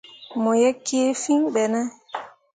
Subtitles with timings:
[0.41, 1.81] Mo ye kii fìi ɓe ne?